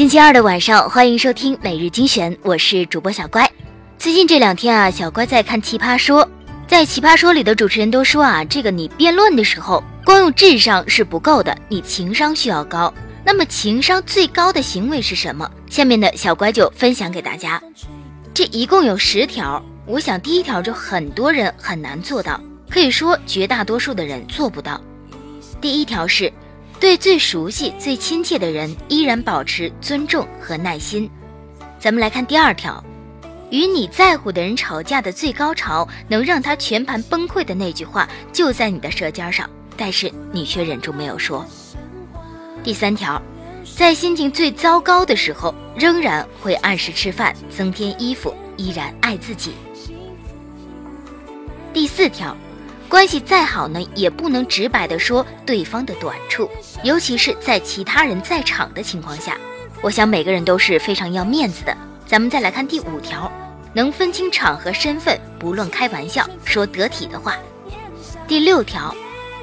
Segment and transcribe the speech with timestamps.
[0.00, 3.46] 星期二的晚上，欢迎收听每日精选，我是主播小乖。
[3.98, 6.24] 最近这两天啊，小乖在看《奇葩说》，
[6.66, 12.90] 在《奇葩说》里的主持人都说啊，这个你辩论的时候，光用智商是不够的，你情商需要高。
[13.26, 15.46] 那么情商最高的行为是什么？
[15.68, 17.62] 下面的小乖就分享给大家。
[18.32, 22.40] 这一共有十条，我想第一条就很多人很难做到，
[22.70, 24.80] 可以说绝大多数的人做不到。
[25.60, 26.32] 第一条是。
[26.80, 31.08] 对最熟悉、最亲切的人，依然保持尊重和耐心。
[31.78, 32.82] 咱们来看第二条：
[33.50, 41.44] 与你在乎的人吵架的最高潮，能让他全盘崩溃的那句话，就在你的舌尖上，但是你却忍住没有说。
[42.64, 43.20] 第三条，
[43.76, 49.52] 在心情最糟糕的时候，仍然会按时吃饭、增添衣服，依然爱自己。
[51.74, 52.34] 第四条。
[52.90, 56.50] 关系再好呢，也不能直白的说对方的短处，
[56.82, 59.38] 尤其是在其他人在场的情况下。
[59.80, 61.74] 我想每个人都是非常要面子的。
[62.04, 63.30] 咱们再来看第五条，
[63.72, 67.36] 能分清场合身份，不论开玩笑，说得体的话。
[68.26, 68.92] 第六条，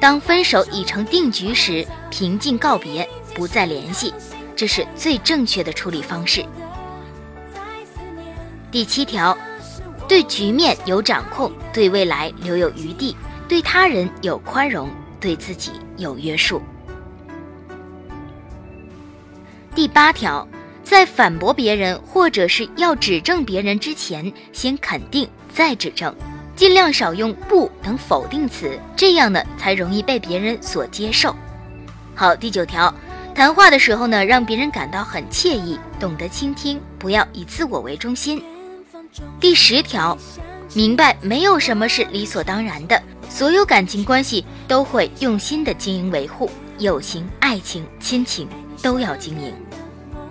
[0.00, 4.14] 当分手已成定局时，平静告别，不再联系，
[4.56, 6.42] 这是最正确的处理方式。
[8.72, 9.36] 第七条，
[10.08, 13.14] 对局面有掌控，对未来留有余地。
[13.48, 14.90] 对他人有宽容，
[15.20, 16.62] 对自己有约束。
[19.74, 20.46] 第八条，
[20.82, 26.14] 在反驳别人或者是要指正别人之前，先肯定再指正，
[26.54, 31.34] 尽量少用“不”等否定词，这样呢才容易被别人所接受。
[32.14, 32.94] 好，第九条，
[33.34, 38.42] 谈话的时候呢，让别人感到很惬意，懂得倾听，不要以自我为中心。
[39.40, 40.16] 第十条，
[40.72, 43.02] 明白没有什么是理所当然的。
[43.28, 48.48] 所有感情关系都会用心的经营维护，友情、爱情、亲情
[48.82, 49.52] 都要经营。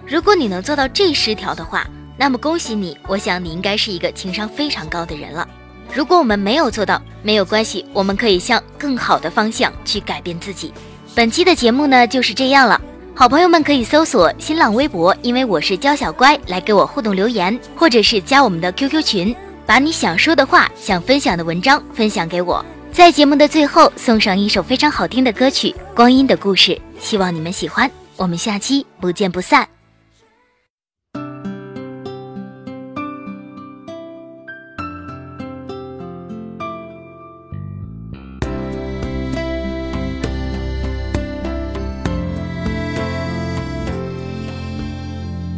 [0.06, 1.88] 如果你能做到这十条的话，
[2.18, 5.48] 那么恭喜你，我想你应该是一个情商非常高的人了。
[5.94, 10.74] 如果我们没有做到，没有关系，我们可以向更好的方向去改变自己。
[11.16, 12.82] 本期的节目呢就是这样了，
[13.16, 22.66] 好朋友们可以搜索新浪微博，因为我是娇小乖，来给我互动留言，或者是加我们的 QQ 群，把你想说的话、想分享的文章分享给我。
[22.94, 27.90] 在节目的最后，送上一首非常好听的歌曲《光阴的故事》，希望你们喜欢。
[28.16, 29.68] 我们下期不见不散。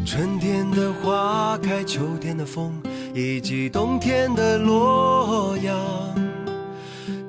[0.06, 2.82] 春天的花开，秋天的风，
[3.14, 6.25] 以及冬天的洛阳。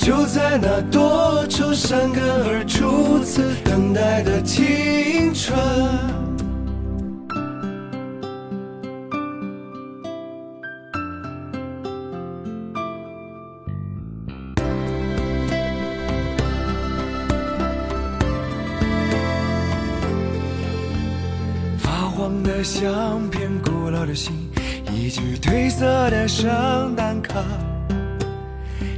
[0.00, 5.54] 就在那多愁善感而初次等待的青春，
[21.78, 24.32] 发黄的相片，古老的信。
[24.90, 27.42] 一句褪色的圣诞卡，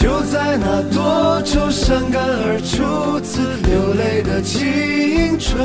[0.00, 5.62] 就在那多愁善感而初次流泪的青春，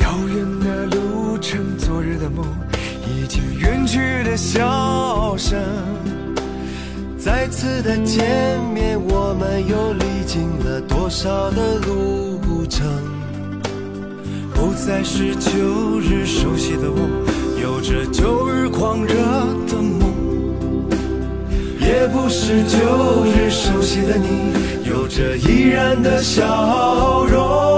[0.00, 2.44] 遥远的路程，昨日的梦，
[3.06, 5.56] 已经远去的笑声。
[7.18, 12.86] 再次的见面，我们又历经了多少的路程？
[14.54, 16.98] 不再是旧日熟悉的我，
[17.60, 19.14] 有着旧日狂热
[19.66, 20.08] 的梦；
[21.80, 24.52] 也不是旧日熟悉的你，
[24.88, 27.77] 有着依然的笑容。